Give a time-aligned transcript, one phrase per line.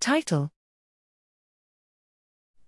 [0.00, 0.52] Title.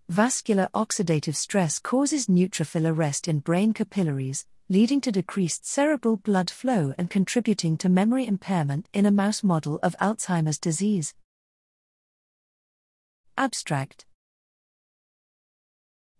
[0.08, 6.92] Vascular oxidative stress causes neutrophil arrest in brain capillaries, leading to decreased cerebral blood flow
[6.98, 11.14] and contributing to memory impairment in a mouse model of Alzheimer's disease.
[13.38, 14.06] Abstract.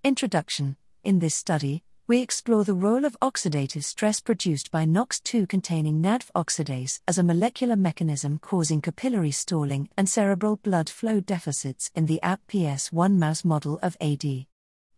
[0.05, 0.77] Introduction.
[1.03, 6.33] In this study, we explore the role of oxidative stress produced by NOX2 containing NADPH
[6.35, 12.19] oxidase as a molecular mechanism causing capillary stalling and cerebral blood flow deficits in the
[12.21, 14.25] APP/PS1 mouse model of AD.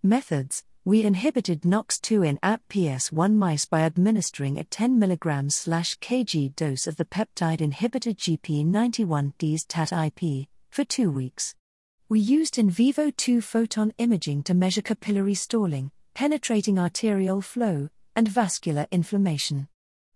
[0.02, 6.96] Methods We inhibited NOX2 in APP/PS1 mice by administering a 10 mg kg dose of
[6.96, 11.54] the peptide inhibitor GP91Ds TAT IP for two weeks.
[12.08, 18.28] We used in vivo 2 photon imaging to measure capillary stalling, penetrating arteriole flow, and
[18.28, 19.68] vascular inflammation.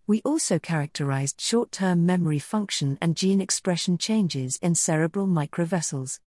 [0.06, 6.20] We also characterized short term memory function and gene expression changes in cerebral microvessels.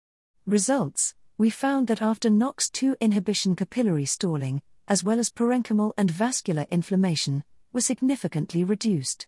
[0.45, 6.66] Results We found that after NOX2 inhibition, capillary stalling, as well as parenchymal and vascular
[6.72, 9.28] inflammation, were significantly reduced.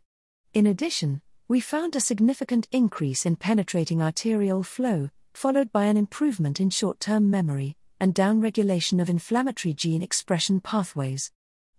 [0.53, 6.59] In addition, we found a significant increase in penetrating arteriole flow, followed by an improvement
[6.59, 11.31] in short term memory and downregulation of inflammatory gene expression pathways.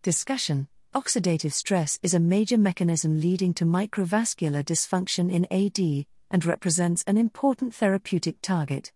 [0.03, 7.05] Discussion Oxidative stress is a major mechanism leading to microvascular dysfunction in AD and represents
[7.07, 8.93] an important therapeutic target.